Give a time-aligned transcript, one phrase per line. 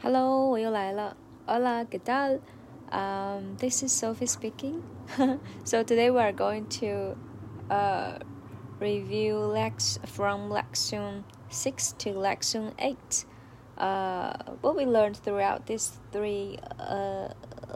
[0.00, 1.16] Hello，我又来了。
[1.46, 2.40] Hola, ¿qué tal?
[2.90, 4.82] Um, this is Sophie speaking.
[5.64, 7.16] so today we are going to
[7.70, 8.18] uh,
[8.80, 13.24] review lex from lesson six to lesson eight.
[13.78, 17.28] Uh, what we learned throughout these three uh,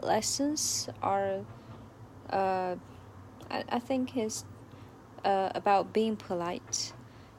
[0.03, 1.41] lessons are,
[2.29, 2.75] uh,
[3.49, 4.45] I, I think, is
[5.25, 6.93] uh, about being polite.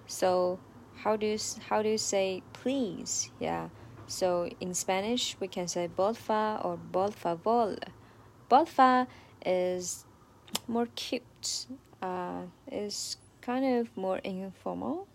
[0.06, 0.58] So
[0.96, 1.38] how do you
[1.68, 3.30] how do you say please?
[3.38, 3.68] Yeah.
[4.07, 7.77] So in Spanish, we can say porfa or por favor.
[8.49, 9.07] Porfa
[9.45, 10.05] is
[10.67, 11.67] more cute.
[12.01, 15.07] Uh, is kind of more informal.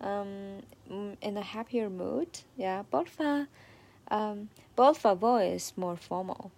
[0.00, 2.28] Um, in a happier mood.
[2.56, 3.48] Yeah, Bolfa,
[4.10, 4.48] Um,
[4.78, 6.52] is more formal.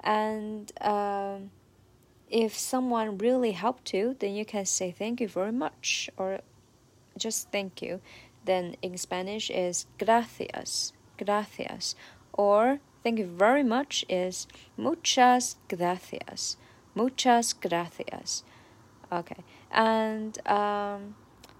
[0.00, 1.50] And um,
[2.28, 6.40] if someone really helped you, then you can say thank you very much or
[7.16, 8.00] just thank you
[8.44, 11.94] then in Spanish is gracias, gracias.
[12.32, 14.46] Or thank you very much is
[14.76, 16.56] muchas gracias,
[16.94, 18.42] muchas gracias.
[19.10, 21.14] Okay, and um,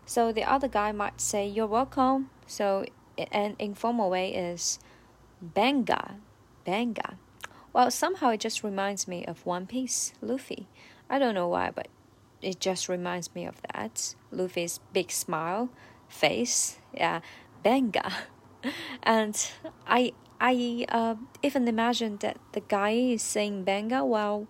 [0.06, 2.30] so the other guy might say you're welcome.
[2.46, 2.86] So
[3.30, 4.78] an informal way is
[5.40, 6.16] venga,
[6.64, 7.18] venga.
[7.72, 10.68] Well, somehow it just reminds me of One Piece, Luffy.
[11.08, 11.88] I don't know why, but
[12.42, 14.14] it just reminds me of that.
[14.30, 15.70] Luffy's big smile
[16.12, 17.20] face, yeah,
[17.64, 18.12] venga.
[19.02, 19.34] And
[19.86, 24.46] I I uh, even imagine that the guy is saying venga while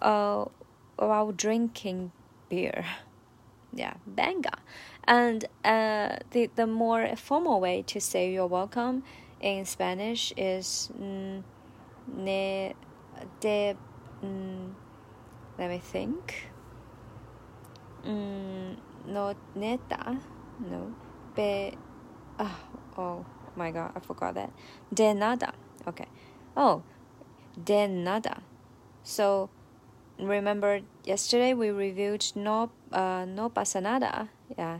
[0.00, 0.46] uh,
[0.96, 2.12] while drinking
[2.48, 2.84] beer.
[3.74, 4.56] Yeah, venga.
[5.04, 9.02] And uh, the the more formal way to say you're welcome
[9.40, 11.42] in Spanish is mm,
[12.16, 12.72] ne
[13.40, 13.76] de
[14.24, 14.72] mm,
[15.58, 16.48] let me think.
[18.06, 20.16] Mm, no neta
[20.60, 20.94] no.
[21.34, 21.76] Be.
[22.38, 22.58] Oh,
[22.96, 23.26] oh
[23.56, 24.52] my god, I forgot that.
[24.92, 25.52] De nada.
[25.86, 26.06] Okay.
[26.56, 26.82] Oh,
[27.62, 28.42] de nada.
[29.02, 29.50] So,
[30.18, 34.28] remember yesterday we reviewed no uh, no pasa nada.
[34.56, 34.78] Yeah.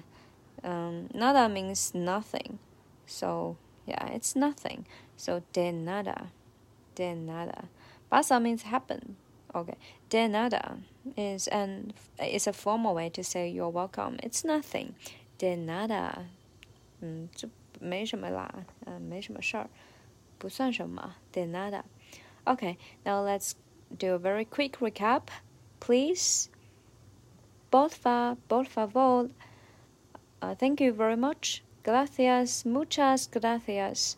[0.64, 2.58] Um, nada means nothing.
[3.06, 4.86] So, yeah, it's nothing.
[5.16, 6.32] So, de nada.
[6.94, 7.68] De nada.
[8.10, 9.16] Pasa means happen.
[9.54, 9.76] Okay.
[10.08, 10.78] De nada
[11.16, 14.18] is an is a formal way to say you're welcome.
[14.22, 14.94] It's nothing
[15.37, 16.25] de nada，
[17.01, 19.69] 嗯，这没什么啦，嗯，没什么事儿，
[20.37, 23.53] 不算什么，de nada。Okay, now let's
[23.97, 25.27] do a very quick recap,
[25.79, 26.49] please.
[27.71, 29.29] Porfa, por favor.
[30.41, 31.61] Uh, thank you very much.
[31.83, 34.17] Gracias, muchas gracias.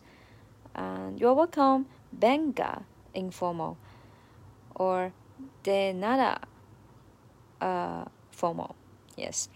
[0.74, 1.86] And you're welcome.
[2.12, 3.76] Venga, informal.
[4.74, 5.12] Or
[5.62, 6.40] de nada,
[7.60, 8.74] uh, formal.
[9.16, 9.48] Yes.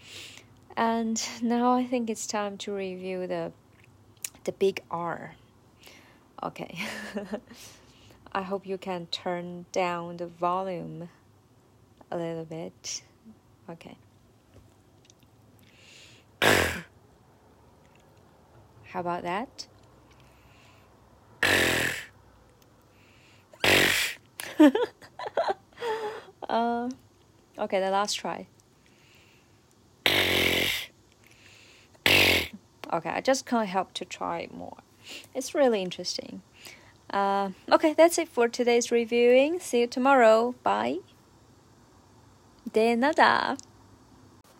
[0.76, 3.52] And now I think it's time to review the
[4.44, 5.34] the big R.
[6.42, 6.78] Okay.
[8.32, 11.08] I hope you can turn down the volume
[12.10, 13.02] a little bit.
[13.70, 13.96] Okay.
[16.42, 16.84] How
[19.00, 19.66] about that?
[26.48, 26.88] uh,
[27.58, 28.46] okay, the last try.
[32.94, 34.76] Okay, I just can't help to try more.
[35.34, 36.42] It's really interesting.
[37.10, 39.58] Uh, okay, that's it for today's reviewing.
[39.58, 40.54] See you tomorrow.
[40.62, 40.98] Bye.
[42.72, 43.56] De nada.